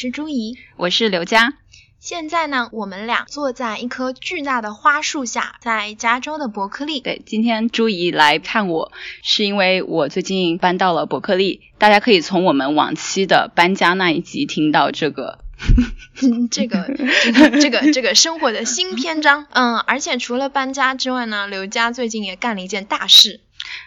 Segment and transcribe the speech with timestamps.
[0.00, 1.52] 是朱怡，我是刘佳。
[1.98, 7.00] 现在呢，我们俩坐在一棵巨大的花树下，在加州的伯克利。
[7.00, 8.92] 对，今天朱怡来看我，
[9.22, 11.60] 是因为我最近搬到了伯克利。
[11.76, 15.40] 大家可以从我们往期的搬家那一集听到这个。
[16.50, 23.40] 这个这个这个这个生活的新篇章，嗯，而且除了搬家之外呢，刘佳最近也干了一件大事，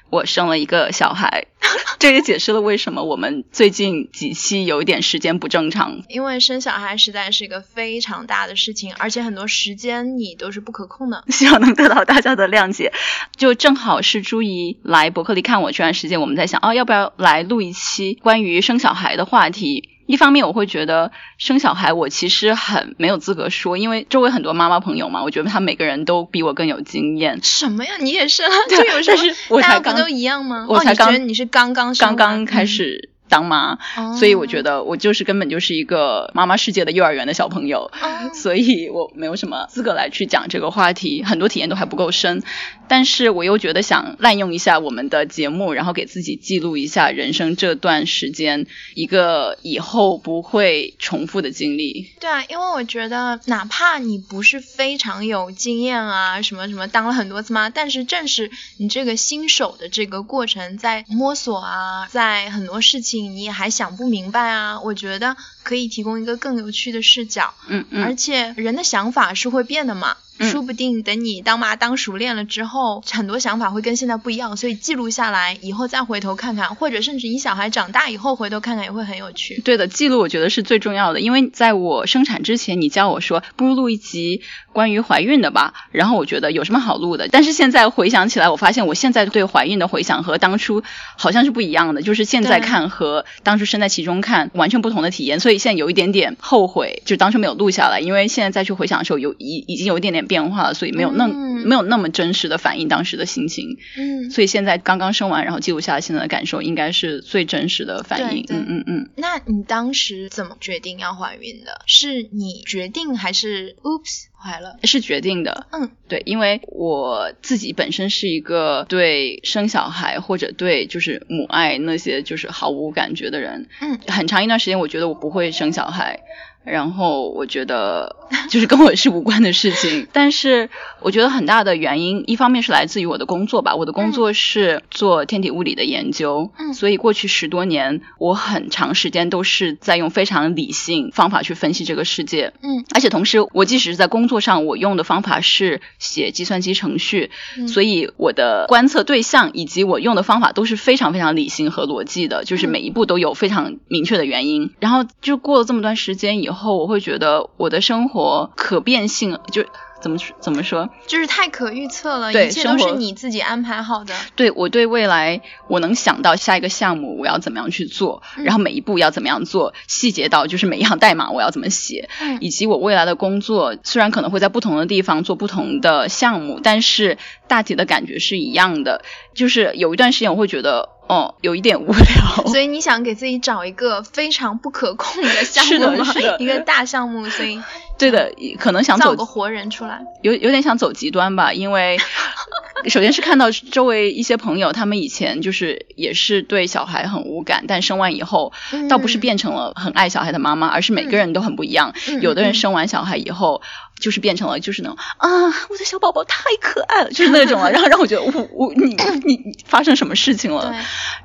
[0.10, 1.48] 我生了一个小孩，
[2.00, 12.92] 这也解释了为什么我们最近几期有一点时间不正常，因为生小孩实在是一个非常大的事情，而且很多时间你都是不可控的， 希望能得到大家的谅解。
[13.36, 19.90] 就正好是朱怡来伯克利看我这段时间，我们在想，哦，要不要来录一期关于生小孩的话题？
[20.06, 27.40] 一方面我会觉得生小孩我其实很没有资格说，因为周围很多妈妈朋友嘛，我觉得她每个人都比我更有经验。
[27.42, 27.94] 什么呀？
[28.00, 28.50] 你也生？
[28.68, 30.66] 对，但是我才刚都一样吗？
[30.68, 33.13] 我才刚，你是刚刚刚刚开始。
[33.34, 33.80] 当妈，
[34.20, 37.90] 所以我觉得我就是根本就是一个妈妈世界的幼儿园的小朋友，
[38.44, 42.44] 所以我没有什么资格来去讲这个话题，很多体验都还不够深。
[42.88, 52.12] 但是我又觉得想滥用一下我们的节目，然后给自己记录一下人生这段时间一个以后不会重复的经历。
[52.20, 63.23] 对啊，因为我觉得哪怕你不是非常有经验啊，什么什么当了很多次妈，但是正是你这个新手的这个过程，在摸索啊，在很多事情。
[63.28, 64.80] 你也还想不明白啊？
[64.82, 70.18] 我觉得可以提供一个更有趣的视角，嗯嗯，而且人的想法是会变的嘛。
[70.40, 79.62] 说不定等你当妈当熟练了之后，很多想法会跟现在不一样，所以记录下来，以后再回头看看，或者甚至你小孩长大以后回头看看也会很有趣。
[79.64, 84.42] 对的，记录我觉得是最重要的，因为在我生产之前，你教我说不如录一集
[84.74, 90.84] 关于怀孕的吧，然后我觉得有什么好录的，但是现在回想起来，我发现我现在对怀孕的回想和当初
[91.18, 101.12] 好像是不一样的，就是现在看和当初身在其中看完全不同的体验，所以现在有一点点后悔，就当初没有录下来，因为现在再去回想的时候，有已已经有一点点变化，所以没有。
[101.12, 109.10] 那没有那么真实的反映当时的心情，嗯，所以现在刚刚生完，然后记录下来现在的感受，应该是最真实的反应，嗯嗯嗯。
[109.16, 111.82] 那你当时怎么决定要怀孕的？
[111.86, 114.80] 是你决定还是 Oops 怀了？
[114.84, 126.20] 是决定的，嗯，对，因为我自己本身是一个对生小孩或者对就是母爱那些就是毫无感觉的人，嗯，很长一段时间我觉得我不会生小孩。
[126.64, 128.16] 然后我觉得
[128.50, 130.70] 就是跟我是无关的事情，但是
[131.02, 133.76] 我觉得很大的原因，一方面是来自于我的工作吧。
[133.76, 147.30] 我的工作是做天体物理的研究，嗯，所以过去十多年，我很长时间都是在用非常理性方法去分析这个世界，嗯，而且同时，我即使是在工作上，我用的方法是写计算机程序，
[147.68, 154.72] 所以我的观测对象以及我用的方法都是非常非常理性和逻辑的，就是每一步都有非常明确的原因。
[154.80, 156.53] 然后就过了这么段时间以后。
[156.54, 159.66] 后我会觉得我的生活可变性就
[160.02, 164.14] 怎么怎么说，就是太可预测了，一切都是你自己安排好的。
[164.36, 172.10] 对我对未来，我能想到下一个项目我要怎么样去做，然后每一步要怎么样做，细节到就是每一行代码我要怎么写，
[172.42, 179.06] 以及我未来的工作虽然可能会在不同的地方做不同的项目，但是大体的感觉是一样的。
[179.34, 180.90] 就是有一段时间我会觉得。
[181.08, 186.06] 哦，有一点无聊， 所以你想给自己找一个非常不可控的项目吗？
[186.40, 187.62] 一个大项目，所以
[187.98, 191.52] 对的，可能想找个活人出来，有有点想走极端吧。
[191.54, 191.98] 因为
[192.88, 198.54] 首先是看到周围一些朋友，他们以前就是也是对小孩很无感，但生完以后，
[198.90, 201.94] 倒不是变成了很爱小孩的妈妈，而是每个人都很不一样。
[202.22, 203.62] 有的人生完小孩以后。
[204.00, 207.72] 就是变成了就是那种啊，我的小宝宝太可爱了，就是那种了。
[207.72, 210.76] 然后让我觉得我我你 你发生什么事情了？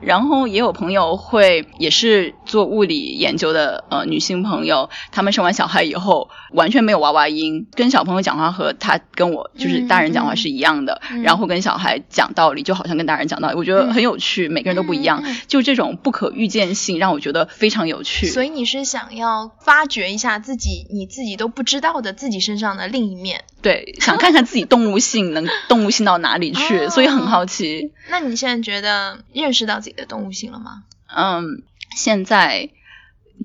[0.00, 14.48] 然后也有朋友会也是做物理研究的呃女性朋友，她们生完小孩以后完全没有娃娃音，跟小朋友讲话和她跟我就是大人讲话是一样的，然后跟小孩讲道理就好像跟大人讲道理，我觉得很有趣。
[14.48, 18.28] 每个人都不一样，就这种不可预见性让我觉得非常有趣。
[18.28, 22.67] 所以你是想要发掘一下自己你自己都不知道的自己身上。
[22.76, 27.92] 的另一面，对， 想看看自己动物性能 动物性到哪里去，所以很好奇。
[28.10, 30.82] 那你现在觉得认识到自己的动物性了吗？
[31.14, 31.62] 嗯，
[31.96, 32.68] 现在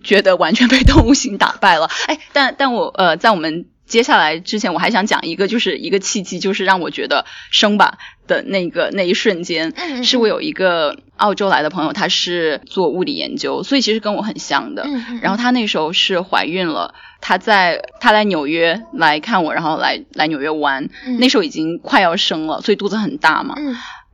[0.04, 1.90] 觉得完全被动物性打败了。
[2.08, 9.72] 哎，但但我呃，在我们接下来之前，我还想讲一个，就是一个契机，就是让我觉得生吧的那个那一瞬间，
[10.04, 14.84] 是我有一个澳洲来的朋友，他是做物理研究，所以其实跟我很像的。
[15.22, 16.95] 然后他那时候是怀孕了。
[17.22, 23.56] 他在他来纽约来看我，然后来来纽约玩，那时候已经快要生了，所以肚子很大嘛。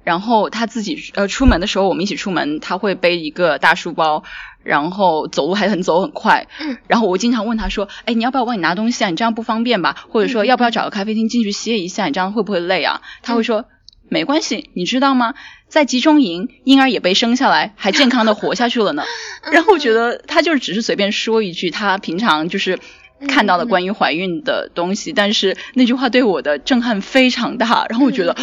[0.03, 4.23] 然后他自己呃出门的时候，我们一起出门，他会背一个大书包，
[4.63, 6.47] 然后走路还很走很快。
[6.59, 9.09] 嗯，然后我经常问他说：“哎，你要不要我帮你拿东西啊？
[9.09, 9.95] 你这样不方便吧？
[10.09, 12.05] 或者说要不要找个咖啡厅进去歇一下？
[12.05, 13.65] 你这样会不会累啊？”他会说
[14.09, 15.35] ：“没关系，你知道吗？
[15.67, 19.03] 在集中营，婴儿也被生下来，还健康的活下去了呢。
[19.51, 22.79] ”然后我觉得他就是只是随便说一句，他平常就是。
[23.27, 28.33] 看到了关于怀孕的东西，但是那句话对我的震撼非常大，然后我觉得，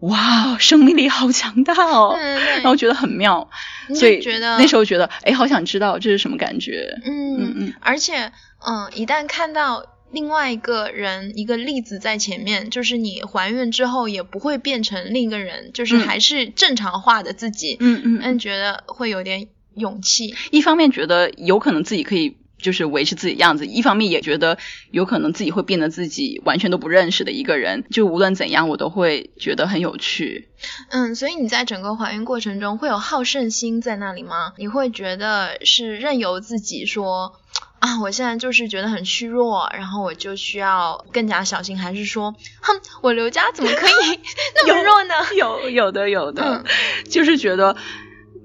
[0.00, 3.50] 哇，生命力好强大哦，然后觉得很妙，
[3.94, 4.58] 所以觉得？
[4.58, 8.32] 那时候觉得，哎，好想知道这是什么感觉，嗯嗯嗯，而且，
[8.66, 22.38] 嗯，一旦看到另外一个人一个例子在前面，就是你怀孕之后也不会变成另一个人，就是还是正常化的自己，嗯嗯，嗯，觉得会有点勇气，一方面觉得有可能自己可以。
[22.60, 24.58] 就是维持自己样子，一方面也觉得
[24.90, 27.84] 有可能自己会变得自己完全都不认识的一个人。
[27.90, 30.48] 就无论怎样，我都会觉得很有趣。
[30.90, 34.52] 嗯，所以你在整个怀孕过程中会有好胜心在那里吗？
[34.56, 37.34] 你会觉得是任由自己说
[37.78, 44.20] 啊，我现在就是觉得很虚弱，然后我就需要更加小心，还是说，哼，我刘佳怎么可以
[44.54, 45.14] 那么弱呢？
[45.36, 46.64] 有有的有的，
[47.08, 47.76] 就是觉得。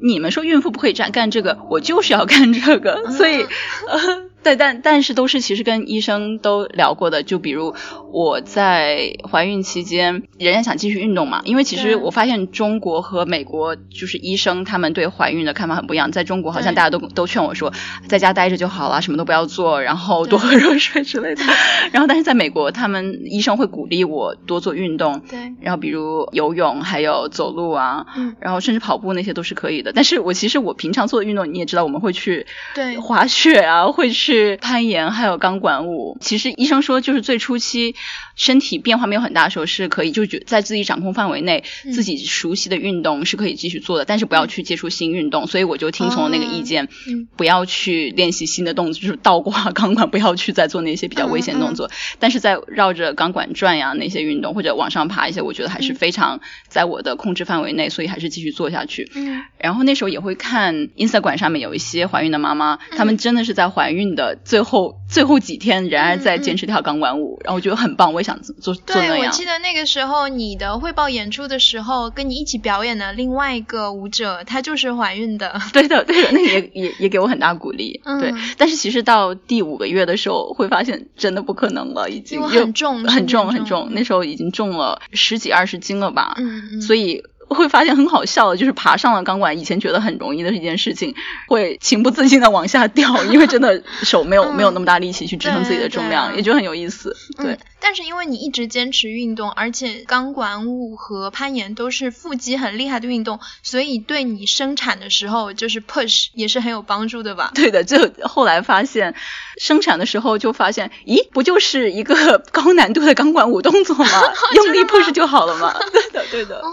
[0.02, 3.44] 你们说孕妇不可以干干这个，我就是要干这个，所以，
[3.88, 4.26] 呃。
[4.46, 7.74] 对，但但是都是其实跟医生都聊过的，就比如
[8.14, 17.74] 我在怀孕期间，人家想继续运动嘛，因为其实我发现中国和美国就是医生他们对怀孕的看法很不一样，在中国好像大家都都劝我说
[18.08, 21.44] 在家待着就好了，什么都不要做，然后多喝热水之类的，
[21.92, 32.46] 然后但是在美国他们医生会鼓励我多做运动，对，然后比如游泳还有走路啊，嗯，然后甚至跑步那些都是可以的，但是我其实我平常做的运动你也知道我们会去
[32.76, 34.35] 对滑雪啊，会去。
[34.36, 36.18] 是攀岩，还有钢管舞。
[36.20, 37.96] 其实医生说，就是最初期
[38.36, 45.48] 身体变化没有很大的时候，是可以就在自己掌控范围内，自己熟悉的运动是可以继续做的，但是不要去接触新运动。
[45.48, 46.90] 所以我就听从那个意见，
[47.38, 51.90] 不要去练习新的动作，就是倒挂 钢管，不要去再做那些比较危险动作。
[52.20, 59.10] 但是在绕着钢管转呀那些运动，或者往上爬一些，我觉得还是非常在我的控制范围内，所以还是继续做下去。
[59.16, 59.44] 嗯。
[59.58, 64.25] 然后那时候也会看 ins 馆上面有一些怀孕的妈妈，她们真的是在怀孕的。
[64.34, 69.18] 最后最后几天仍然在坚持跳钢管舞，然后我觉得很棒，我也想做做那样。
[69.18, 75.62] 对，我记得那个时候你的汇报演出的时候，跟你一起表演的另外一个舞者，她就是怀孕的。
[75.74, 78.02] 对的，对的，那也 也也给我很大鼓励。
[78.20, 86.36] 对，但是其实到第五个月的时候，会发现真的不可能了，已经很重很重很重，那时候已经重了十几二十斤了吧。
[86.38, 86.82] 嗯嗯。
[86.82, 87.24] 所以。
[87.48, 91.14] 会发现很好笑的，就是爬上了钢管，以前觉得很容易的一件事情，
[91.48, 97.16] 会情不自禁的往下掉，因为真的手没有没有那么大力气去支撑自己的重量，也就很有意思。
[97.38, 107.52] 对，但是因为你一直坚持运动，而且钢管舞和攀岩都是腹肌很厉害的运动，所以对你生产的时候就是 push 也是很有帮助的吧？
[107.56, 109.14] 对的，就后来发现
[109.58, 114.06] 生产的时候就发现，咦，不就是一个高难度的钢管舞动作吗？
[114.56, 115.74] 用力 push 就好了嘛？
[115.92, 116.60] 对的，对的。
[116.60, 116.72] 哦。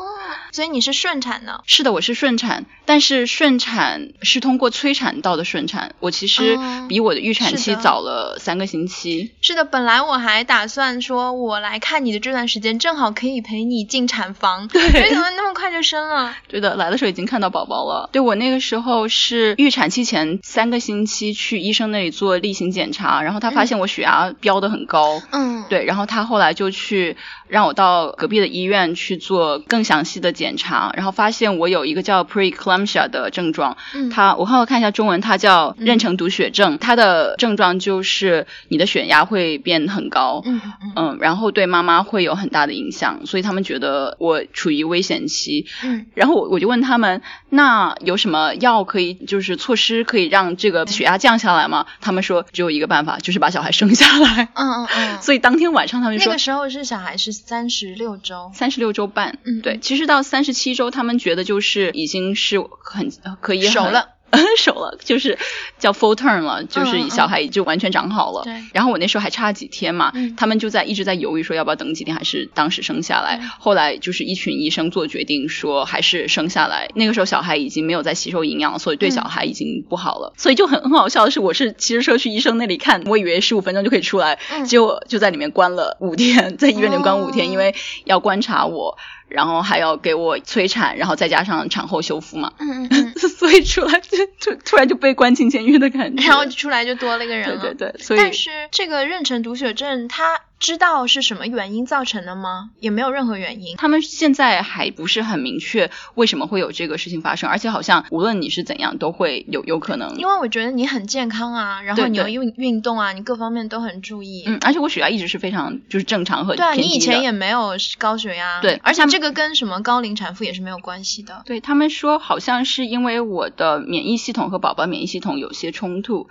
[0.52, 1.62] 所以你是顺产的？
[1.66, 5.94] 是的，我是顺产，但是顺产是通过催产到的顺产。
[5.98, 6.58] 我其实
[6.90, 9.32] 比我的预产期早了三个星期。
[9.40, 14.68] 是的，本来我还打算说，我来看你的这段时间，正好可以陪你进产房。
[14.68, 16.36] 对，没想到那么快就生了。
[16.48, 18.10] 对的，来的时候已经看到宝宝了。
[18.12, 25.22] 对我那个时候是预产期前三个星期去医生那里做例行检查，然后他发现我血压飙的很高。
[25.30, 25.64] 嗯。
[25.70, 27.16] 对，然后他后来就去
[27.48, 30.41] 让我到隔壁的医院去做更详细的检。
[30.42, 33.76] 检查，然后发现我有一个叫 preeclampsia 的症状。
[33.94, 36.78] 嗯，它我好好看一下中文，它叫妊娠毒血症。
[36.78, 40.42] 它的症状就是你的血压会变很高。
[40.44, 40.60] 嗯
[40.96, 45.66] 嗯，然后对妈妈会有很大的影响，所以他们觉得我处于危险期。
[45.84, 51.86] 嗯，然后我我就问他们，那有什么药可以，就是措施可以让这个血压降下来吗？
[52.00, 54.48] 他们说只有一个办法，就是把小孩生下来。
[54.54, 55.18] 嗯嗯嗯。
[55.22, 59.38] 所以当天晚上他们说，那个时候是小孩是三十六周，三十六周半。
[59.44, 60.20] 嗯，对，其实到。
[60.32, 63.12] 三十七周，他们觉得就是已经是很
[63.42, 64.08] 可以熟了。
[64.56, 65.38] 熟了，就是
[65.78, 68.44] 叫 full term 了，就是小孩就完全长好了。
[68.44, 68.54] 对。
[68.72, 73.40] 然后我那时候还差几天嘛，他们就在一直在犹豫说要不要等几天，还是当时生下来。
[73.58, 76.88] 后来就是一群医生做决定说还是生下来。
[76.94, 80.32] 那个时候小孩已经没有在吸收营养，所以对小孩已经不好了。
[80.38, 87.74] 所以就很很好笑的是，我是骑着车去医生那里看，我以为十五分钟就可以出来，结果就在里面关了五天，在医院里关五天，因为
[88.06, 88.96] 要观察我。
[89.32, 100.40] 然后还要给我催产，然后再加上产后修复嘛，嗯嗯， 所以出来就突突然就被关进监狱的感觉，然后出来就多了一个人了，对对对，所以但是这个妊娠毒血症它。
[100.62, 102.70] 知道是什么原因造成的吗？
[102.78, 103.74] 也没有任何原因。
[103.76, 110.16] 他们现在还不是很明确为什么会有这个事情发生，而且好像无论你是怎样，都会有有可能。
[110.16, 114.44] 因为我觉得你很健康啊，然后你又运运动啊，你各方面都很注意。
[114.46, 118.60] 嗯，而且我血压一直是非常就是正常和对啊，你以前也没有高血压。
[118.60, 121.42] 对，而且这个跟什么高龄产妇也是没有关系的。
[121.44, 126.28] 对他们说，好像是因为我的免疫系统和宝宝免疫系统有些冲突，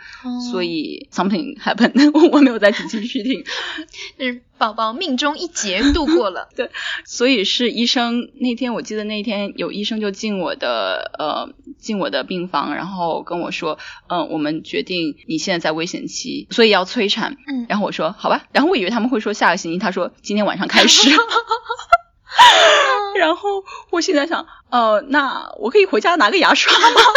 [0.52, 1.92] 所以 something happened。
[2.32, 3.44] 我没有再仔细去听。
[4.26, 6.70] 是宝宝命中一劫度过了， 对，
[7.06, 17.38] 所以是医生那天，我记得那天有医生就进我的呃进我的病房，然后跟我说，嗯，我们决定你现在在危险期，所以要催产。
[17.48, 21.10] 嗯，然后我说好吧，然后我以为他们会说下个星期，他说今天晚上开始。
[23.18, 27.02] 然后我现在想，呃，那我可以回家拿个牙刷吗？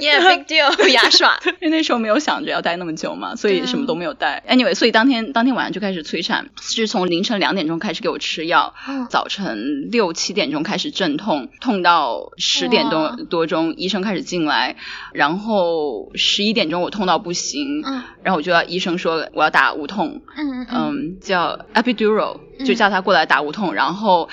[0.00, 1.38] Yeah, big deal， 牙刷。
[1.60, 4.42] 因为那时候没有想着要待那么久嘛，所以什么都没有带。
[4.48, 8.74] Anyway，所以当天当天晚上就开始催产，是从凌晨两点钟开始给我吃药，
[9.10, 14.76] 早晨六七点钟开始阵痛，痛到十点多多钟，医生开始进来，
[15.12, 17.82] 然后十一点钟我痛到不行，
[18.22, 24.28] 然后我就要医生说我要打无痛，嗯嗯，叫 epidural，就叫他过来打无痛，然后。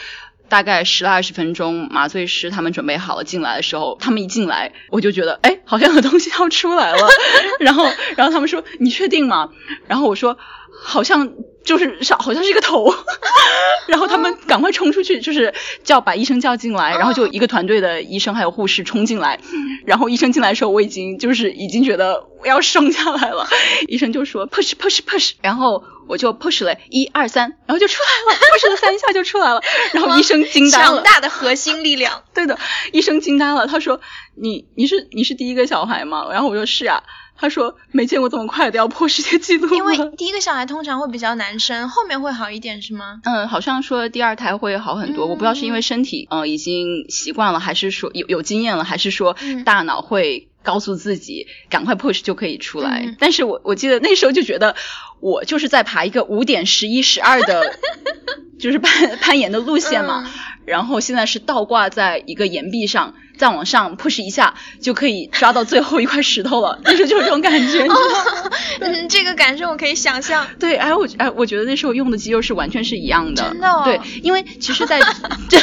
[0.47, 7.07] 大概十来二十分钟，麻醉师他们准备好了进来的时候，他们一进来，我就觉得，哎，好像有东西要出来了。
[7.59, 7.83] 然后，
[8.15, 9.49] 然后他们说，你确定吗？
[9.87, 10.37] 然后我说，
[10.83, 11.31] 好像
[11.63, 12.93] 就是像，好像是一个头。
[13.89, 15.51] 然后他们赶快冲出去，就是
[15.83, 19.39] 叫把医生叫进来，然后就一个团队的医生还有护士冲进来。
[19.87, 23.47] 然后医生进来的时候，我已经就是已经觉得我要生下来了。
[23.89, 25.83] 医生就说 push push push，然后。
[26.07, 29.61] 我就 push 了一二三，然后就出来了，push 了三下就出来了，
[29.93, 30.85] 然后医生惊呆了。
[30.85, 32.23] 强大的核心力量。
[32.33, 32.57] 对的，
[32.91, 33.99] 医生惊呆了，他说
[34.35, 37.03] ：“你你是你是第一个小孩吗？”然后我说：“是啊。”
[37.37, 43.19] 他说：“没见过这么快的要破世界纪录。”因为第一个小孩通常会比较难生，后面会好一点是吗？
[43.25, 49.35] 嗯，好像说第二胎会好很多，我不知道是因为身体嗯已经习惯了，还是说有有经验了，还是说
[49.65, 50.47] 大脑会。
[50.65, 54.75] 告诉自己赶快 push 就可以出来，但是我我记得那时候就觉得
[55.21, 57.79] 我就是在爬一个五点十一十二的，
[58.59, 60.29] 就是攀攀岩的路线嘛，
[60.65, 68.51] 然后现在是倒挂在一个岩壁上，再往上 push 一下就可以抓到最后一块石头了，那时候就这种感觉，你知道吗？
[68.81, 70.45] 嗯， 这个感受我可以想象。
[70.59, 73.69] 对，哎我哎我觉得那时候用的肌肉是完全是一样的，真的。
[73.69, 74.99] 哦对，因为其实在
[75.49, 75.57] 这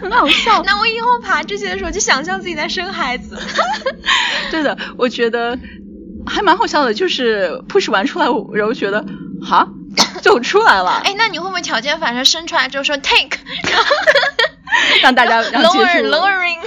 [0.00, 0.62] 很好笑。
[0.64, 3.36] 那我以后爬这些的时候就想象自己在生孩子。
[4.50, 5.58] 对的，我觉得
[6.26, 9.04] 还蛮好笑的，就是 push 完出来，我然后觉得
[9.42, 9.68] 哈
[10.22, 11.02] 就出来了。
[11.04, 13.38] 哎，那你会不会条件反射生出来之后说 take，
[15.02, 16.58] 让大家让接触 lowering，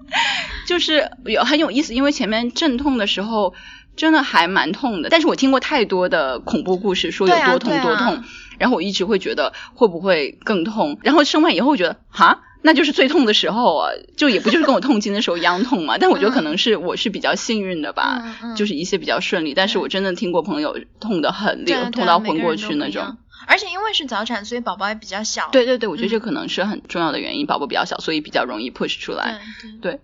[0.66, 3.54] 就是有很有意思，因为前面阵痛的时候
[3.96, 8.24] 真的还蛮痛的，但是我听过太多的恐怖故事，说有多痛多痛，
[8.58, 12.40] 然后我一直会觉得会不会更痛，然后生完以后觉得哈。
[12.62, 15.98] 那就是最痛的时候啊，就也不就是跟我痛经的时候一样痛嘛。
[16.00, 19.54] 但我觉得可能是我是比较幸运的吧，就是一些比较顺利。
[19.54, 23.16] 但是我真的听过朋友痛的很厉害，痛到昏过去那种。
[23.46, 25.48] 而且因为是早产，所以宝宝也比较小。
[25.50, 29.40] 对对对，我觉得这可能是很重要的原因，宝宝比较小，所以比较容易 push 出来。
[29.82, 30.00] 对，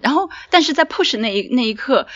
[0.00, 2.06] 然后但是在 push 那一那一刻，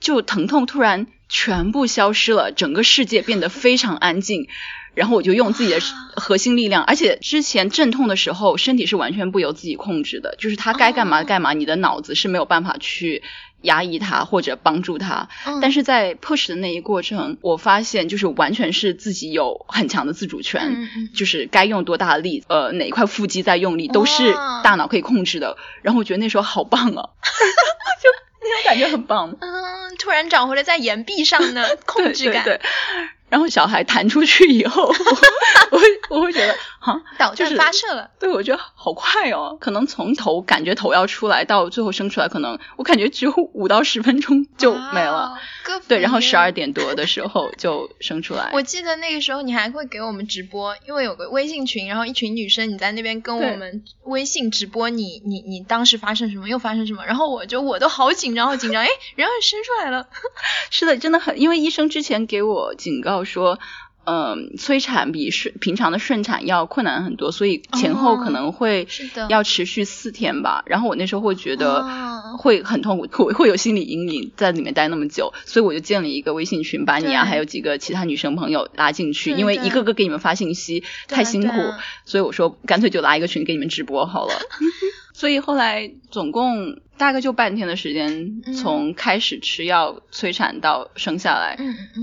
[0.00, 4.48] 就疼痛突然全部消失了，整个世界变得非常安静。
[4.96, 5.78] 然后我就用自己的
[6.16, 13.22] 核心力量，而且之前阵痛的时候，身体是完全不由自己控制的，就是他该干嘛干嘛，你的脑子是没有办法去
[13.60, 15.28] 压抑它或者帮助他。
[15.60, 24.32] 但是在 push 的那一过程，我发现就是完全是自己有很强的自主权，就是该用多大的力，呃，哪一块腹肌在用力，都是
[24.64, 25.58] 大脑可以控制的。
[25.82, 27.10] 然后我觉得那时候好棒啊，
[28.02, 28.08] 就
[28.40, 29.36] 那种感觉很棒。
[29.40, 32.60] 嗯，突然找回了在岩壁上的控制感。
[33.28, 34.86] 然后小孩弹出去以后，
[35.70, 36.54] 我会我会觉得，
[36.86, 38.10] 哈， 导弹发射了。
[38.20, 45.36] 对，我觉得好快哦，可能从头感觉头要出来到最后生出来，可能我感觉只有五到十分钟 就没了。
[45.88, 48.50] 对，然后十二点多的时候就生出来。
[48.54, 60.06] 我记得那个时候你还会给我们直播，因为有个微信群，然后一群女生你在那边跟我们微信直播，你你你当时发生什么，又发生什么，然后我就我都好紧张，好紧张，哎，然后生出来了。
[60.70, 63.16] 是的，真的很，因为医生之前给我警告。
[63.26, 63.58] 说，
[64.06, 68.86] 嗯，催产比顺平常的顺产要困难很多，所以前后可能会
[69.28, 70.62] 要持续四天吧。
[70.66, 71.84] 然后我那时候会觉得
[72.38, 81.54] 会很痛苦， 会会有心理阴影，在里面待那么久，所以我就建了一个微信群，把你啊还有几个其他女生朋友拉进去，因为一个个给你们发信息太辛苦，
[82.04, 84.34] 所以我说干脆就拉一个群给你们直播好了。
[85.14, 91.58] 所以后来总共大概就半天的时间，从开始吃药催产到生下来，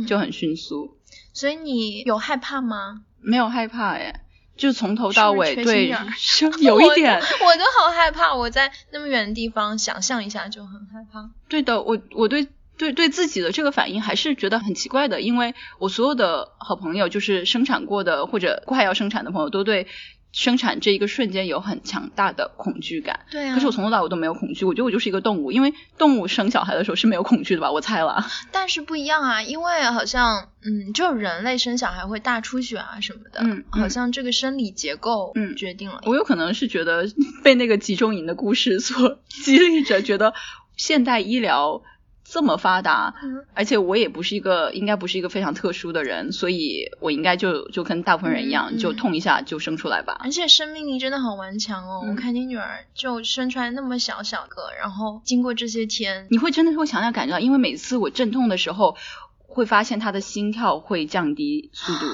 [0.05, 0.97] 就很迅速。
[1.33, 3.01] 所以你有害怕吗？
[3.21, 4.21] 没有害怕耶，
[4.55, 5.89] 就从头到尾对
[6.61, 11.29] 有一点我，我都好害怕，我在那么远的地方想象一下就很害怕。
[11.49, 12.47] 对的，我我对
[12.77, 19.87] 对对自己的这个反应还是觉得很奇怪的，因为我所有的好朋友，就是生产过的或者快要生产的朋友，都对
[20.33, 23.21] 生产这一个瞬间有很强大的恐惧感。
[23.31, 27.71] 对啊，可是我从头到尾都没有恐惧，我觉得我就是一个动物，因为动物生小孩的时候是没有恐惧的吧？
[27.71, 28.25] 我猜了。
[28.51, 36.01] 但是不一样啊，因为好像嗯，只有人类生小孩会大出血啊什么的，嗯嗯好像这个生理结构嗯决定了。
[36.05, 37.05] 我有可能是觉得
[37.43, 40.33] 被那个集中营的故事所激励着，觉得
[40.75, 41.83] 现代医疗
[42.33, 50.19] 这么发达，嗯而且我也不是一个应该不是一个非常特殊的人，所以我应该就就跟大部分人一样，就痛一下就生出来吧。
[50.23, 52.01] 而且生命力真的很顽强哦！
[52.03, 58.97] 嗯我看你女儿就生出来那么小小个，然后经过这些天，你会真的会强烈感觉到，因为每次我阵痛的时候，
[59.37, 62.05] 会发现她的心跳会降低速度，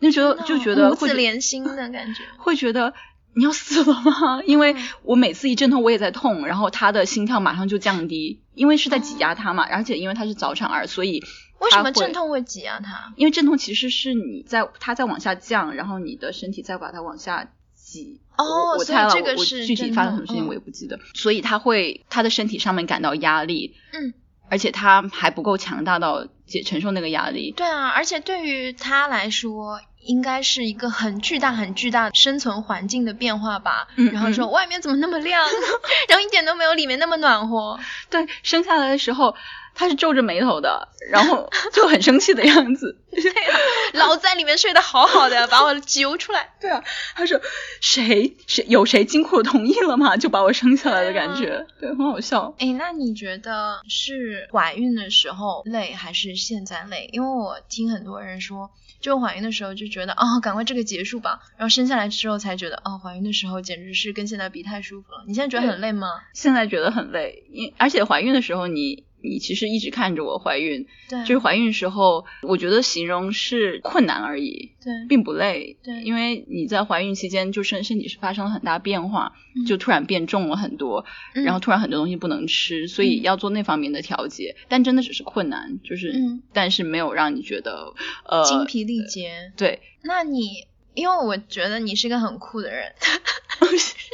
[0.00, 2.22] 那觉得就觉得五会子连心的感觉。
[2.38, 2.94] 会觉得
[3.36, 4.42] 你要死了吗？
[4.46, 11.22] 因为嗯我每次一阵痛，我也在痛，然后他的心跳马上就降低，因为是在挤压他嘛，而且因为他是早产儿，所以
[11.60, 12.12] 为什么阵？
[12.12, 13.12] 痛会挤压他？
[13.16, 18.20] 因为阵痛其实是你在他在往下降，然后你的身体再把它往下挤。
[18.38, 24.12] 哦我我所以猜了，我我这个是具体发生什么事情嗯我也不记得，所以他会他的身体上面感到压力，嗯，
[24.48, 27.52] 而且他还不够强大到解承受那个压力。
[27.56, 33.88] 对啊，而且对于他来说，应该是一个很巨大、很巨大的生存环境的变化吧。
[33.96, 35.44] 嗯然后说、嗯外面怎么那么亮，
[36.08, 37.78] 然后一点都没有里面那么暖和。
[38.10, 39.34] 对，生下来的时候
[39.76, 42.98] 他是皱着眉头的，然后 就很生气的样子。
[43.12, 43.58] 对啊，
[43.92, 46.54] 老在里面睡得好好的，把我揪出来。
[46.60, 46.82] 对啊，
[47.14, 47.40] 他说
[47.80, 50.16] 谁谁有谁经过同意了吗？
[50.16, 52.54] 就把我生下来的感觉，对，很好笑。
[52.58, 57.08] 哎，那你觉得是怀孕的时候累，还是现在累？
[57.12, 65.24] 因为我听很多人说，就怀孕的时候就觉得哦，赶快这个结束吧，然后生下来之后才觉得哦，怀孕的时候简直是跟现在比太舒服了。
[65.26, 66.08] 你现在觉得很累吗？
[66.34, 69.04] 现在觉得很累，因而且怀孕的时候你。
[69.28, 75.76] 你其实一直看着我怀孕，对，就是怀孕时候，我觉得形容是困难而已，对，并不累。
[75.82, 84.56] 对因为你在怀孕期间，就身身体是发生了很大变化，嗯就突然变重了很多，嗯然后突然很多东西不能吃，所以嗯要做那方面的调节。
[84.68, 87.92] 但真的只是困难，就是，嗯但是没有让你觉得
[88.28, 89.52] 呃精疲力竭。
[89.56, 92.92] 对，那你，因为我觉得你是一个很酷的人，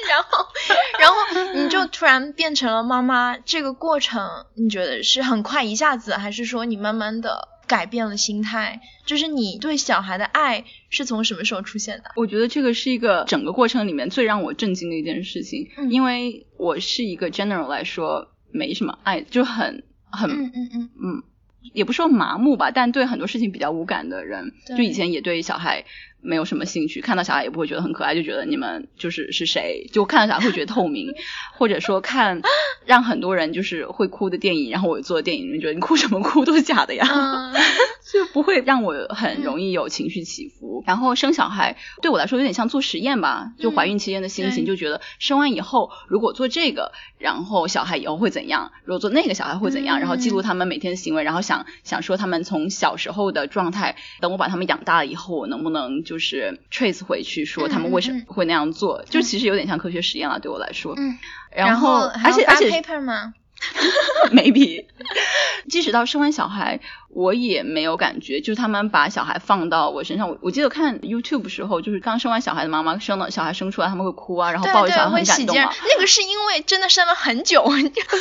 [0.09, 0.47] 然后，
[0.99, 8.81] 然后你就突然变成了妈妈，这个过程你觉得是很快一下子，还是说你慢慢的改变了心态？
[9.07, 12.11] 就是你对小孩的爱是从什么时候出现的？
[12.16, 21.23] 我觉得这个是一个整个过程里面最让我震惊的一件事情，嗯因为我是一个 general 来说没什么爱，就很很嗯嗯嗯，嗯，
[21.73, 25.85] 也不说麻木吧，但对很多事情比较无感的人，对就以前也对小孩
[26.23, 31.13] 没有什么兴趣，看到小孩也不会觉得很可爱，就觉得你们就是是谁，就看到小孩会觉得透明，
[31.59, 32.41] 或者说看
[32.87, 37.53] 让很多人就是会哭的电影，然后我做的电影，你们觉得你哭什么哭都是假的呀，嗯
[38.13, 40.85] 就不会让我很容易有情绪起伏。
[40.87, 48.73] 然后生小孩对我来说有点像做实验吧，就怀孕期间的心情，对就觉得生完以后如果做这个，然后小孩以后会怎样？
[48.85, 49.99] 如果做那个，小孩会怎样？
[49.99, 59.05] 嗯然后记录他们每天的行为，然后想想说他们从小时候的状态，等我把他们养大了以后，我能不能就是 trace 回去说他们为什么会那样做？
[59.09, 60.94] 就其实有点像科学实验了，对我来说。
[60.96, 61.18] 嗯，
[61.55, 63.35] 然后而且而且 paper 吗？
[64.33, 64.85] maybe，
[65.68, 70.29] 即使到生完小孩，我也没有感觉，就是他们把小孩放到我身上。
[70.29, 75.72] 我我记得看 YouTube 时候，就是刚生完小孩的妈妈生了小孩生出来，他们会哭啊，然后抱着小孩很感动啊。
[75.88, 77.64] 那个是因为真的生了很久，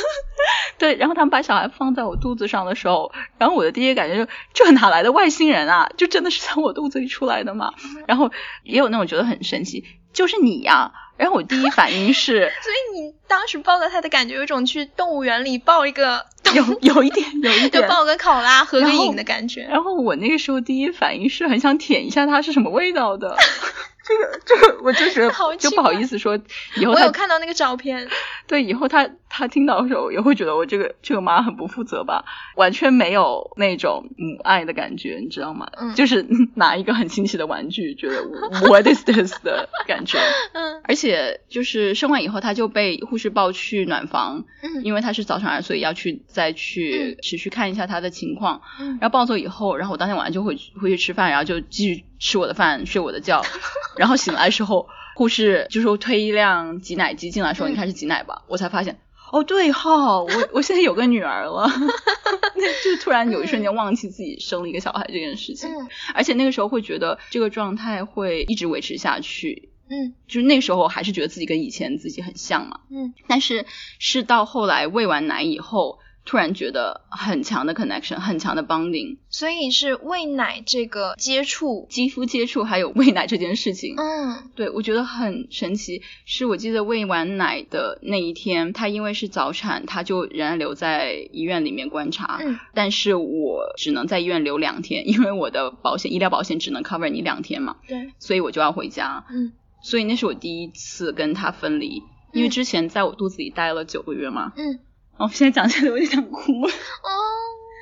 [0.78, 5.90] 对，然后他们把小孩放在我肚子上的时候，然后我的第一感觉就这哪来的外星人啊？
[5.96, 7.72] 就真的是从我肚子里出来的吗？
[8.06, 8.30] 然后
[8.64, 10.92] 也有那种觉得很神奇，就是你呀。
[11.18, 19.62] 然后我第一反应是 所以你当时抱着他的感觉，有种去动物园里抱一个，有有一点有一点就抱个考拉合个影的感觉。
[19.70, 23.36] 然后我那个时候第一反应是很想舔一下它是什么味道的，
[24.04, 26.36] 这个这个我就觉得好奇就不好意思说，
[26.76, 28.08] 以后我有看到那个照片，
[28.48, 32.22] 对以后他他听到的时候也会觉得我这个这个妈很不负责吧，
[32.54, 35.66] 完全没有那种母爱的感觉，你知道吗？
[35.80, 38.22] 嗯就是 拿一个很新奇的玩具，觉得
[38.68, 40.18] what is this 的感觉。
[40.52, 48.60] 嗯而且就是生完以后，他就被护士抱去暖房，嗯因为他是早产儿，所以要去再去持续看一下他的情况。
[48.78, 53.42] 嗯然后抱走以后，然后我当天晚上就回去回去吃饭，然后就继续吃我的饭，睡我的觉。
[53.96, 58.98] 然后醒来的时候，护士就说推一辆挤奶机进来说：“嗯你开始挤奶吧。”我才发现，
[59.32, 61.66] 哦，对哈，我我现在有个女儿了，
[62.84, 65.88] 就突然有一瞬间忘记自己生了一个小孩这件事情，嗯。
[66.14, 70.14] 而且那个时候会觉得这个状态会一直维持下去，嗯。
[70.28, 73.14] 就是那时候还是觉得自己跟以前自己很像嘛，嗯。
[73.26, 73.64] 但是
[73.98, 86.02] 是到后来喂完奶以后，突然觉得很强的 connection，很强的 bonding，所以是喂奶这个接触，肌肤接触还有喂奶这件事情，嗯对，我觉得很神奇。
[86.24, 92.38] 是我记得喂完奶的那一天，他因为是早产，他就仍然留在医院里面观察。
[92.40, 99.24] 嗯但是我只能在医院留两天，因为我的保险医疗保险只能 cover 你两天嘛，对，所以我就要回家。
[99.30, 104.52] 嗯所以那是我第一次跟他分离，因为嗯之前在我肚子里待了九个月嘛。
[104.56, 104.78] 嗯
[105.16, 106.62] 哦，现在讲起来我有点想哭。
[106.62, 106.70] 哦，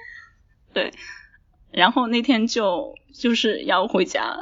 [0.74, 0.92] 对，
[1.70, 4.38] 然后那天就就是要回家，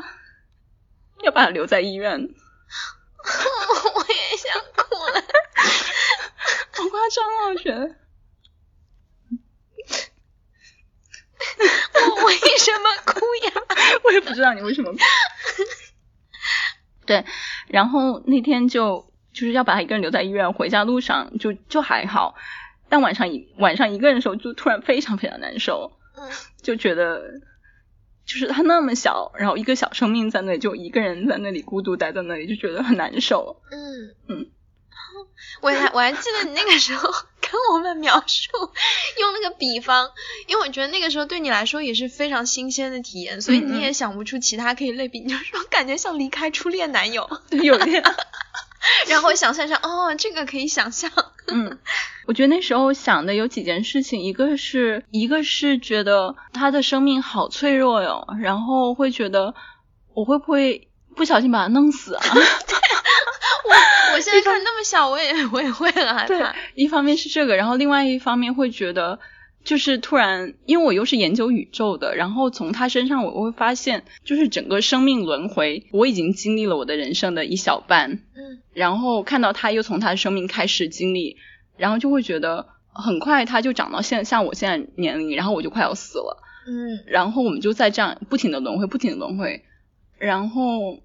[1.22, 2.18] 要把他留在医院。
[2.18, 5.20] 我也想哭了。
[6.72, 7.48] 好夸张啊！
[7.48, 7.96] 我觉得。
[11.94, 13.52] 我为什么哭呀？
[14.04, 14.98] 我也不知道你为什么哭。
[17.04, 17.24] 对，
[17.68, 22.34] 然后那天就就是要把他一个人留在医院，回家路上就就还好，
[22.88, 26.30] 但晚上一晚上一个人的时候，就突然非常非常难受，嗯。
[26.62, 27.22] 就觉得
[28.26, 33.62] 就是他那么小，然后一个小生命在那里，就一个人在那里孤独待在那里，就觉得很难受。
[33.70, 34.14] 嗯。
[34.28, 34.46] 嗯，
[35.62, 38.50] 我还我还记得你那个时候跟我们描述，
[39.18, 40.10] 用那个比方，
[40.46, 48.02] 因为我觉得那个时候对你来说也是非常新鲜的体验，所以你也想不出其他可以类比，你就说感觉像离开初恋男友，对，有点。
[49.08, 51.10] 然后想象一下，哦，这个可以想象，
[51.46, 51.78] 嗯，
[52.28, 59.54] 我觉得那时候想的有几件事情，一个是一个是觉得他的生命好脆弱哟，然后会觉得
[60.12, 62.20] 我会不会不小心把他弄死啊？
[63.64, 69.18] 我我现在看那么小，我也我也会很害对怕，，一方面是这个，然后另外一方面会觉得。
[69.64, 81.36] 就是突然，因为我又是研究宇宙的，然后从他身上我会发现，就是整个生命轮回，我已经经历了我的人生的一小半，嗯然后看到他又从他的生命开始经历，
[81.78, 87.00] 然后就会觉得很快它就长到现像我现在年龄，然后我就快要死了，嗯。
[87.06, 89.64] 然后我们就在这样不停的轮回，不停的轮回，
[90.18, 90.98] 然后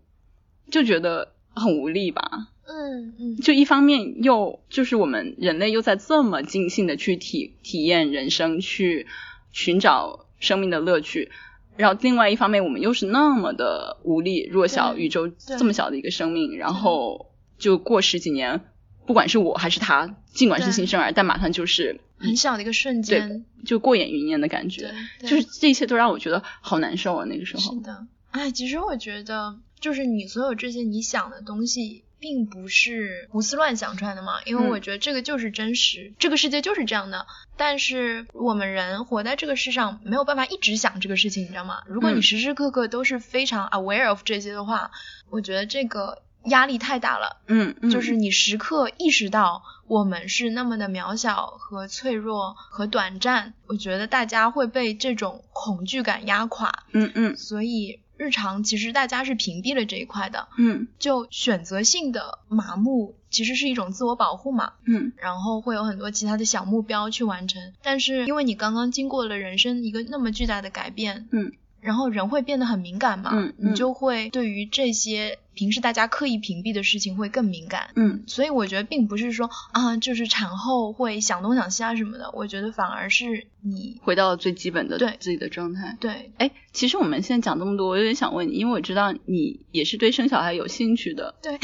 [0.70, 2.50] 就觉得很无力吧。
[2.66, 3.38] 嗯嗯。
[3.38, 9.08] 就一方面又就是我们人类又在这么尽兴的去体体验人生，去
[9.52, 11.32] 寻找生命的乐趣，
[11.78, 18.62] 然后另外一方面我们又是那么的无力、弱小，宇宙这么小的一个生命，然后就过十几年，
[19.06, 27.26] 不管是我还是他，尽管是新生儿，但马上就是很小的一个瞬间，就过眼云烟的感觉，，对就是这一切都让我觉得好难受啊！
[27.26, 37.26] 那个时候是，的，哎，其实我觉得，就是你所有这些你想的东西，并不是胡思乱想出来的嘛，因为嗯我觉得这个就是真实，这个世界就是这样的。
[37.58, 41.84] 但是我们人活在这个世上，没有办法一直想这个事情，你知道吗？
[41.86, 44.92] 如果你嗯时时刻刻都是非常 aware of 这些的话，
[45.30, 47.38] 我觉得这个压力太大了。
[47.48, 47.90] 嗯，嗯。
[47.90, 56.84] 就是你时刻意识到我们是那么的渺小和脆弱和短暂，我觉得大家会被这种恐惧感压垮。
[56.92, 57.38] 嗯嗯。
[57.38, 60.88] 所以日常其实大家是屏蔽了这一块的，嗯。
[61.00, 65.14] 就选择性的麻木其实是一种自我保护嘛，嗯。
[65.18, 71.52] 然后会有很多其他的小目标去完成，但是因为你刚刚经过了人生一个那么巨大的改变，嗯，
[71.84, 77.90] 然后人会变得很敏感嘛，嗯嗯你就会对于这些平时大家刻意屏蔽的事情会更敏感。
[77.96, 85.98] 嗯所以我觉得并不是说啊，就是产后会想东想西啊什么的，我觉得反而是你回到了最基本的对自己的状态。
[86.00, 91.52] 对哎，其实我们现在讲这么多，我有点想问你，因为我知道你也是对生小孩有兴趣的，对？
[91.54, 91.60] 有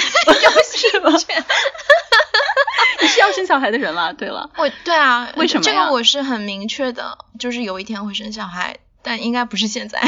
[0.63, 1.33] 兴趣。
[3.01, 4.13] 你是要生小孩的人了。
[4.13, 8.77] 对了，我对啊，为什么这个我是很明确的，就是有一天会生小孩，
[9.09, 9.99] 但应该不是现在。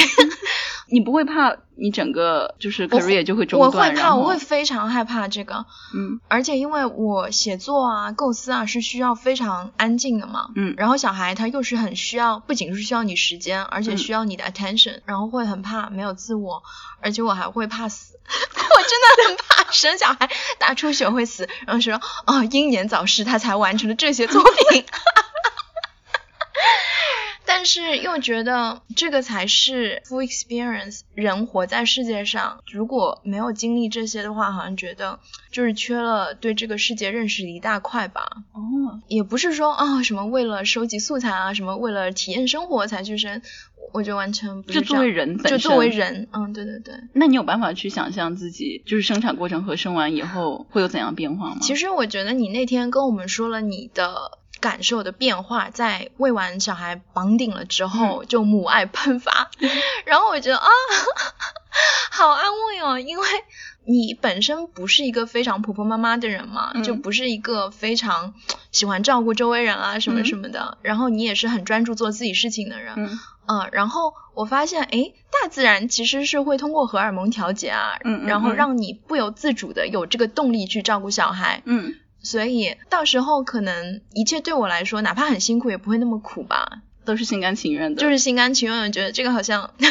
[0.93, 3.95] 你不会怕你整个就是我 career 就会中断我？
[3.95, 16.61] 会怕，我会非常害怕这个，嗯而且因为我写作啊、构思啊是需要非常安静的嘛，嗯然后小孩他又是很需要，不仅是需要你时间，而且嗯需要你的 attention，、然后会很怕没有自我，
[17.01, 21.95] 而且我还会怕死， 我真的很怕生小孩大出血会死，然后说
[22.27, 24.83] 哦英年早逝，他才完成了这些作品。
[27.53, 31.01] 但是又觉得这个才是 full experience。
[31.13, 35.19] 人活在世界上，如果没有经历这些的话，好像觉得
[35.51, 38.29] 就是缺了对这个世界认识的一大块吧。
[38.53, 43.41] 哦也不是说啊、什么为了收集素材啊，什么为了体验生活才去生。
[43.93, 46.93] 我觉得完全不是作为人本身，就作为人，嗯，对对对。
[47.11, 51.57] 那你有办法去想象自己就是生产过程和生完以后会有怎样变化吗？
[51.61, 59.49] 其实我觉得你那天跟我们说了你的感受的变化，在喂完小孩绑顶了之后，就母爱喷发，
[60.05, 60.69] 然后我觉得啊，
[62.11, 63.27] 好安慰哦，因为。
[63.83, 68.35] 你本身不是一个非常婆婆妈妈的人嘛，就不是一个非常
[68.71, 70.77] 喜欢照顾周围人啊什么什么的。
[70.83, 72.93] 然后你也是很专注做自己事情的人，
[73.47, 73.69] 嗯。
[73.71, 77.97] 然后我发现，哎，大自然其实是会通过荷尔蒙调节啊，
[78.27, 81.63] 然后让你不由自主的有这个动力去照顾小孩。
[81.65, 81.95] 嗯。
[82.21, 86.81] 所以到时候可能一切对我来说，哪怕很辛苦，也不会那么苦吧。
[87.03, 87.99] 都是心甘情愿的。
[87.99, 89.73] 就是心甘情愿的，觉得这个好像。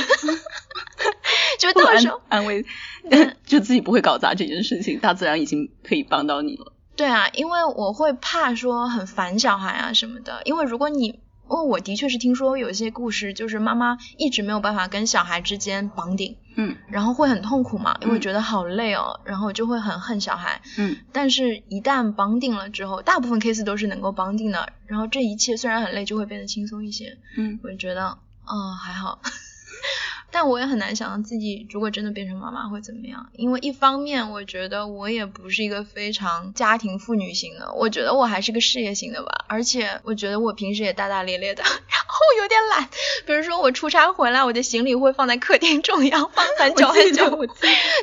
[1.58, 2.64] 就到时候安慰，
[3.44, 6.72] 就自己不会搞砸这件事情，大自然已经可以帮到你了。
[6.96, 29.20] 对啊，因为我会怕说很烦小孩啊什么的，因为如果你，因为我的确是听说有一些故事，就是妈妈一直没有办法跟小孩之间绑定，嗯，然后会很痛苦嘛，因为觉得好累哦，然后就会很恨小孩，嗯，但是一旦绑定了之后，大部分 case 都是能够绑定的，然后这一切虽然很累，就会变得轻松一些，嗯，我就觉得，哦，还好。
[30.32, 41.70] 但我也很难想象自己如果真的变成妈妈会怎么样，因为一方面我觉得我也不是一个非常家庭妇女型的，我觉得我还是个事业型的吧，而且我觉得我平时也大大咧咧的， 然
[42.06, 42.88] 后有点懒，
[43.26, 47.46] 比如说我出差回来，我的行李会放在客厅中央放很久很久，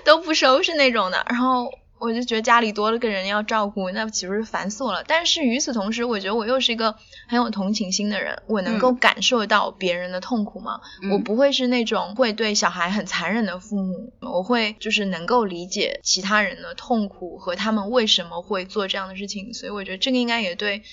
[0.03, 1.71] 都不收拾那种的，然后。
[1.99, 5.03] 我就觉得家里多了个人要照顾，那岂不是繁琐了？
[5.07, 6.95] 但是与此同时，我觉得我又是一个
[7.27, 10.79] 很有同情心的人，我能够感受到别人的痛苦吗？
[11.11, 20.83] 我不会是那种会对小孩很残忍的父母，我会就是能够理解其他人的痛苦和他们为什么会做这样的事情，所以我觉得这个应该也对。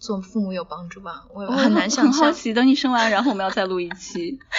[0.00, 1.24] 做父母有帮助吧？
[1.34, 2.12] 我很难 想象。
[2.12, 4.38] 很好奇，等你生完，然后我们要再录一期。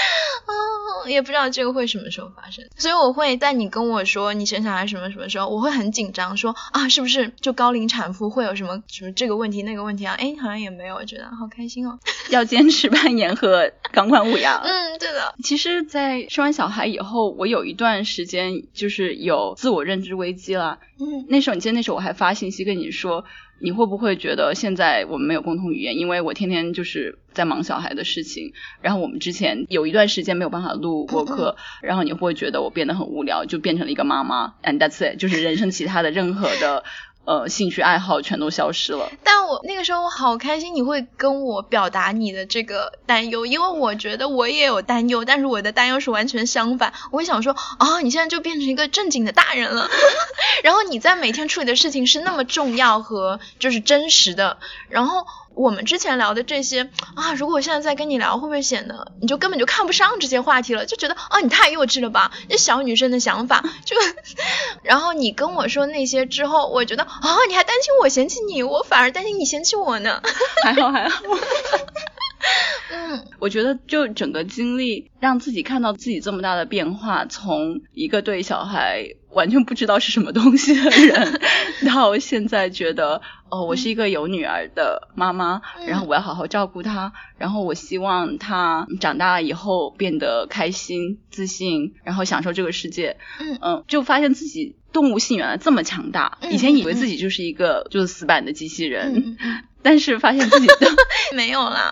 [0.45, 10.15] 啊，也不知道这个会什么时候发生，所以我会在你跟我说你生小孩什么什么时候，我会很紧张，说啊，是不是就高龄产妇会有什么什么这个问题那个问题啊？
[10.17, 11.99] 哎，好像也没有，我觉得好开心哦。
[12.29, 14.61] 要坚持扮演和钢管舞呀。
[14.63, 15.33] 嗯，对的。
[15.43, 20.79] 其实，在生完小孩以后，我有一段时间就是有自我认知危机了。
[20.99, 23.25] 嗯，那时候你记得那时候我还发信息跟你说。
[23.61, 25.97] 你会不会觉得现在我们没有共同语言？
[25.97, 36.83] 因为我天天就是在忙小孩的事情，然后我们之前有一段时间没有办法录播 客，然后你会不会觉得我变得很无聊，就变成了一个妈妈？And that's it，就是人生其他的任何的。
[37.23, 39.11] 呃，兴趣爱好全都消失了。
[39.23, 46.93] 但我那个时候我好开心，你会跟我表达你的这个担忧，因为我觉得我也有担忧，但是我的担忧是完全相反。
[47.11, 49.89] 我会想说，啊，你现在就变成一个正经的大人了，
[50.63, 54.57] 然后你在每天处理的事情是那么重要和就是真实的，
[54.89, 55.25] 然后。
[55.55, 60.85] 我们之前聊的这些啊，如果我现在再跟你聊，会不会显得你就根本就看不上这些话题了？
[60.85, 62.31] 就觉得啊，你太幼稚了吧？
[62.49, 63.95] 这小女生的想法就。
[64.83, 70.21] 然后你跟我说那些之后，我觉得啊，你还担心我嫌弃你，我反而担心你嫌弃我呢。
[70.63, 71.21] 还 好还好。
[72.91, 81.41] 嗯，我觉得就整个经历让自己看到自己这么大的变化，从一个对小孩完全不知道是什么东西的人，
[81.87, 93.17] 到现在觉得哦，我是一个有女儿的妈妈，然后我要好好照顾她，然后我希望她长大以后变得开心、自信，然后享受这个世界。
[93.39, 93.57] 嗯。
[93.61, 99.37] 嗯，就发现自己动物性原来这么强大，以前以为自己就是一个就是死板的机器人。
[99.83, 100.67] 但是发现自己
[101.35, 101.91] 没有啦，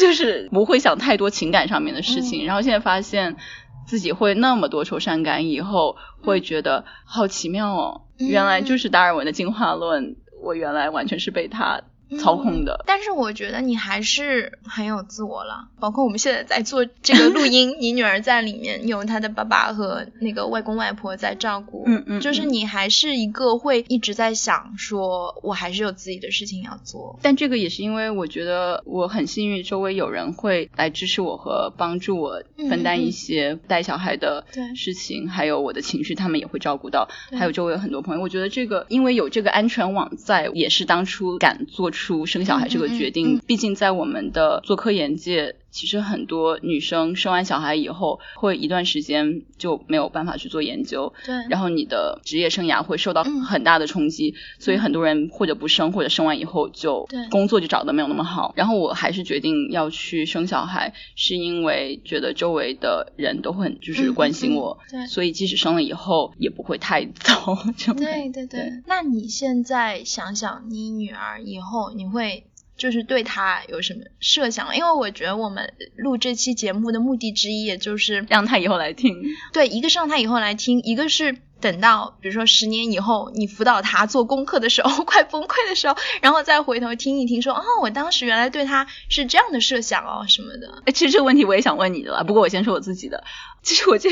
[0.00, 3.36] 就是不会想太多情感上面的事情，然后现在发现
[3.86, 11.82] 自己会那么多愁善感，以后会觉得好奇妙哦，原来就是达尔文的进化论，我原来完全是被他。
[12.18, 15.68] 操控的，但是我觉得你还是很有自我了。
[15.80, 27.18] 包括我们现在在做这个录音， 你女儿在里面，有她的爸爸和那个外公外婆在照顾，嗯嗯，就是你还是一个会一直在想，说我还是有自己的事情要做。
[27.22, 34.44] 但这个也是因为我觉得我很幸运，周围有人会来支持我和帮助我分担一些带小孩的
[34.76, 37.08] 事情，还有我的情绪，他们也会照顾到。
[37.32, 42.01] 还有周围有很多朋友，我觉得这个因为有这个安全网在，也是当初敢做出。
[42.02, 45.54] 出生小孩这个决定，毕竟在我们的做科研界。
[45.72, 58.52] 其实很多女生生完小孩以后，会一段时间就没有办法去做研究，对，然后你的职业生涯会受到很大的冲击，所以很多人或者不生，或者生完以后就工作就找的没有那么好。
[58.54, 67.56] 然后我还是决定要去生小孩，是因为觉得周围的人都很就是关心我，对，所以即使生了以后也不会太糟。
[67.96, 72.44] 对对对，那你现在想想，你女儿以后你会？
[72.76, 74.76] 就是对他有什么设想？
[74.76, 79.22] 因为我觉得我们录这期节目的目的之一，也就是让他以后来听。
[79.52, 90.82] 对，一个是让他以后来听，一个是等到比如说十年以后，你辅导他做功课的时候， 快崩溃的时候，然后再回头听一听，说哦，我当时原来对他是这样的设想哦，什么的。
[90.86, 93.22] 哎，其实这个问题我也想问你的了，不过我先说我自己的。
[93.62, 94.10] 其实我这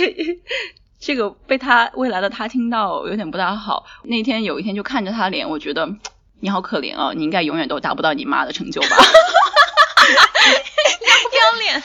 [1.01, 3.87] 这个被他未来的他听到有点不大好。
[4.05, 5.96] 那天有一天就看着他脸，我觉得。
[6.40, 8.88] 你好可怜哦，你应该永远都达不到你妈的成就吧？
[8.88, 8.94] 不
[11.37, 11.74] 要脸！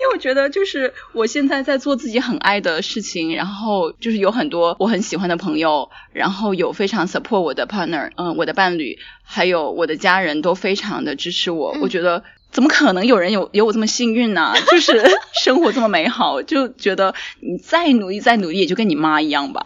[0.00, 11.76] 因为我觉得就是我现在在做自己很爱的事情，然后就是有很多我很喜欢的朋友，然后有非常 support 我的 partner，嗯，我的伴侣，还有我的家人都非常的支持我。
[11.80, 14.54] 我觉得怎么可能有人有有我这么幸运呢？
[14.70, 19.64] 就是生活这么美好，就觉得你再努力再努力，也就跟你妈一样吧。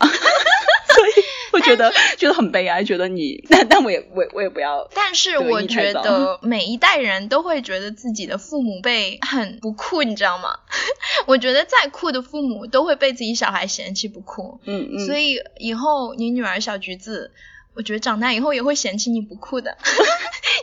[1.70, 4.88] 我觉得 觉得很悲哀，觉得你， 但但我也我我也不要。
[4.94, 10.50] 但是我觉得每一代人都会觉得自己的父母被很不酷，你知道吗？
[11.26, 14.60] 我觉得再酷的父母都会被自己小孩嫌弃不酷。
[14.64, 15.06] 嗯嗯。
[15.06, 17.30] 所以以后你女儿小橘子，
[17.74, 19.76] 我觉得长大以后也会嫌弃你不酷的。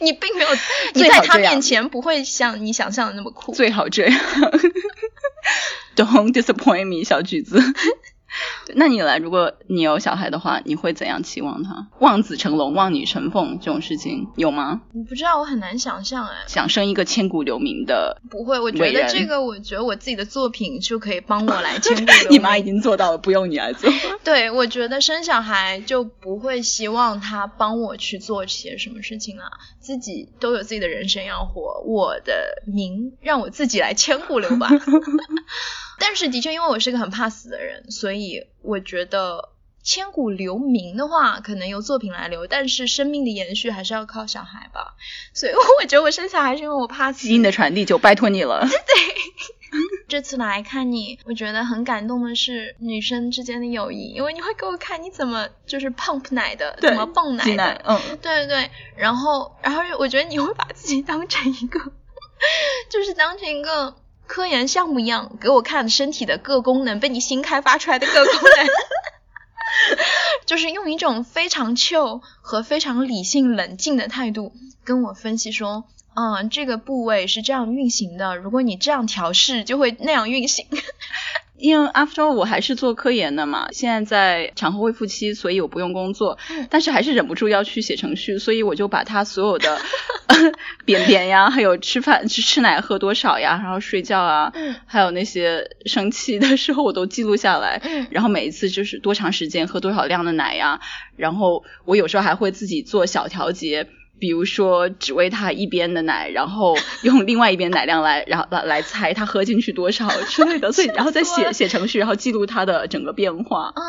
[0.02, 0.50] 你并没有
[0.94, 3.54] 你在他面前不会像你想象的那么酷。
[3.54, 4.20] 最好这样。
[5.96, 7.58] Don't disappoint me，小橘子。
[8.76, 11.88] 那你来，如果你有小孩的话，你会怎样期望他？
[12.00, 14.82] 望子成龙、望女成凤这种事情有吗？
[14.94, 16.36] 我不知道，我很难想象哎。
[16.48, 18.22] 想生一个千古留名的？
[18.30, 22.32] 不会，我觉得这个，我觉得我自己的作品就可以帮我来千古留名。
[22.32, 23.90] 你妈已经做到了，不用你来做。
[24.24, 29.44] 对，我觉得生小孩就不会希望他帮我去做些什么事情了，
[29.80, 34.70] 自己都有自己的人生要活，我的名让我自己来千古留吧。
[36.00, 39.50] 但是的确，因为我是个很怕死的人，所以我觉得
[39.84, 44.96] 千古留名的话，可能由作品来留，但是生命的延续还是要靠小孩吧。
[45.34, 47.28] 所以我觉得我生小孩是因为我怕死。
[47.28, 48.68] 基因的传递就拜托你了。
[48.68, 49.16] 对。
[50.08, 57.82] 这次来看你，我觉得很感动的是女生之间的友谊，因为你会给我看你怎么就是 pump 奶的，怎么泵奶的。
[57.86, 58.00] 嗯。
[58.22, 58.72] 对对对。
[58.96, 61.80] 然后，然后我觉得你会把自己当成一个，
[62.90, 63.96] 就是当成一个。
[64.28, 68.68] 科研项目一样，给我看身体的各功能，被你新开发出来的各功能，
[70.46, 75.86] 就是用一种非常 chill 和非常理性冷静的态度跟我分析说，
[76.16, 80.66] 嗯，这个部位是这样运行的，如果你这样调试，就会那样运行。
[81.58, 86.38] 因为 after all 我还是做科研的嘛，现在在产后恢复期，所以我不用工作，
[86.70, 89.80] 但是还是忍不住要去写程序，所以我就把他所有的
[90.86, 94.52] 便便呀，还有吃饭吃吃奶喝多少呀，然后睡觉啊，
[94.86, 100.82] 还有那些生气的时候我都记录下来，然后每一次就是多长时间喝多少量的奶呀，
[101.16, 103.88] 然后我有时候还会自己做小调节。
[104.18, 113.72] 比如说，只喂他一边的奶，然后用另外一边奶量来，然后来来猜他喝进去多少之类的，所以然后再写写程序，然后记录他的整个变化。
[113.76, 113.82] 啊，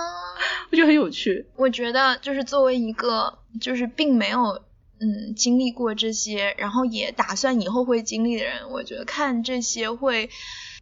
[0.71, 1.47] 我觉得很有趣。
[1.57, 4.61] 我觉得就是作为一个就是并没有
[5.01, 10.29] 嗯经历过这些，然后也打算以后会经历的人，我觉得看这些会。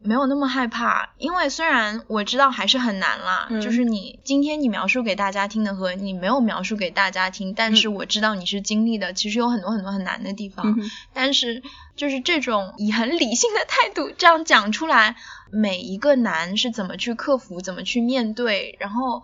[0.06, 10.76] 没有那么害怕，因为虽然我知道还是很难啦，就是你今天你描述给大家听的和你没有描述给大家听，但是我知道你是经历的，其实有很多很多很难的地方，
[11.14, 11.62] 但是
[11.96, 15.16] 就是这种以很理性的态度这样讲出来，
[15.50, 19.22] 每一个难是怎么去克服，怎么去面对，然后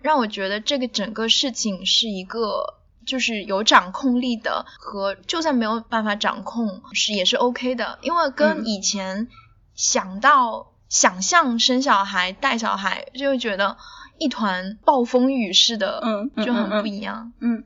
[0.00, 2.74] 让我觉得这个整个事情是一个
[3.04, 9.26] 就是有掌控力的，和就算没有办法掌控是也是 OK 的，因为跟以前。
[9.74, 13.76] 想到想象生小孩带小孩，就会觉得
[14.18, 17.64] 一团暴风雨似的，嗯，就很不一样，嗯。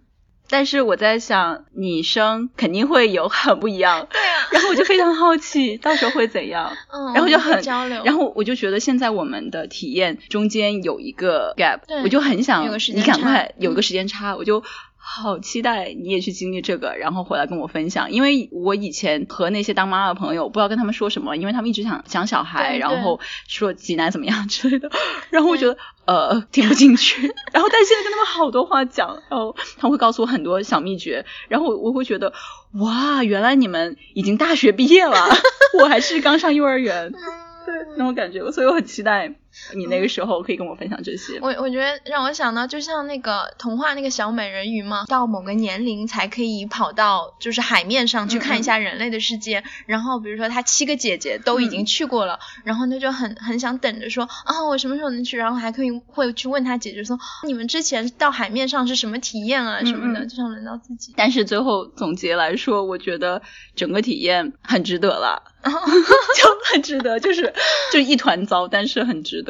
[0.51, 4.49] 但是我在想，你生肯定会有很不一样，对啊。
[4.51, 6.75] 然后我就非常好奇，到时候会怎样？
[6.91, 7.13] 嗯。
[7.13, 8.03] 然后就很交流。
[8.03, 14.65] 然后我就觉得现在我们的体验中间有一个 gap，我就很想你赶快有个时间差，我就。
[15.11, 18.13] 好期待你也去经历这个，然后回来跟我分享。
[18.13, 24.91] 因为我以前和那些当妈妈的朋友，不知道跟他们说什么，因为他们一直想想小孩，然后说济南怎么样之类的，
[25.31, 27.23] 然后我觉得呃听不进去。
[27.53, 32.33] 然后但现在跟他们好多话讲，然后他会告诉我很多小秘诀，然后我会觉得
[32.75, 35.17] 哇，原来你们已经大学毕业了，
[35.81, 37.11] 我还是刚上幼儿园，
[37.67, 39.35] 对那种感觉，所以我很期待
[39.75, 41.39] 你那个时候可以跟我分享这些。
[41.41, 49.63] 我我觉得让我想到，就像那个童话那个小美人鱼嘛，到某个年龄才可以跑到就是海面上去看一下人类的世界。
[49.87, 55.37] 然后比如说她七个姐姐都已经去过了，然后她就很很想等着说啊，我什么时候能去？
[55.37, 61.15] 然后还可以会去问她姐姐说，你们之前到海面上是什么体验啊什么的，就想轮到自己。
[61.17, 63.43] 但是最后总结来说，我觉得
[63.75, 65.43] 整个体验很值得了。
[65.69, 67.53] 就很值得，就是
[67.93, 69.48] 就一团糟，但是很值得，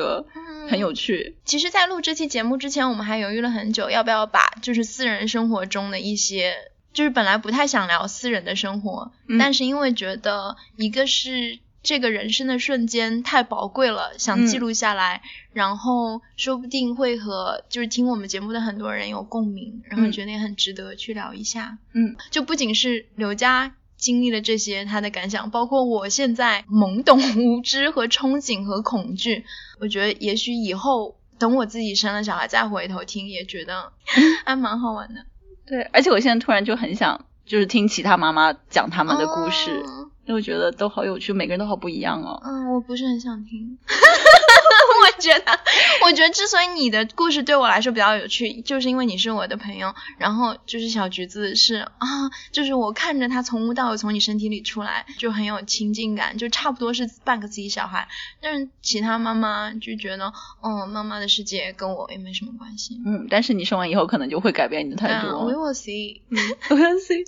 [0.68, 1.36] 很有趣。
[1.44, 6.54] 其实，在录这期节目之前，我们还犹豫了很久，要不要把就是私人生活中的一些，
[6.92, 15.22] 就是本来不太想聊私人的生活，但是因为觉得一个是这个人生的瞬间太宝贵了，想记录下来，
[15.52, 21.78] 然后说不定会和就是听我们节目的很多人有共鸣，然后觉得也很值得去聊一下。
[21.92, 23.74] 嗯，就不仅是刘佳。
[23.98, 29.44] 经历了这些，他的感想，包括我现在懵懂无知和憧憬和恐惧，
[29.80, 33.92] 我觉得也许以后等我自己生了小孩再回头听，也觉得
[34.46, 35.26] 还蛮好玩的。
[35.66, 39.84] 对，而且我现在突然就很想，就是听其他妈妈讲他们的故事，
[40.28, 42.38] 因为我觉得都好有趣，每个人都好不一样哦。
[42.44, 43.78] 嗯，我不是很想听。
[43.88, 45.58] 我觉得，
[46.04, 49.94] 我觉得之所以你的故事对我来说比较有趣，就是因为你是我的朋友。
[50.18, 58.06] 然后就是小橘子是啊，就是我看着他从无到有从你身体里出来，就很有亲近感，就差不多是半个自己小孩。
[58.42, 60.30] 但是其他妈妈就觉得，
[60.62, 63.00] 嗯，妈妈的世界跟我也没什么关系。
[63.06, 65.46] 嗯，但是你生完以后可能就会改变你的态度。
[65.46, 66.20] We will see.
[66.28, 67.24] We will see.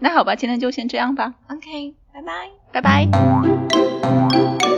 [0.00, 1.34] 那好吧，今天就先这样吧。
[1.48, 4.77] OK，拜拜，拜拜。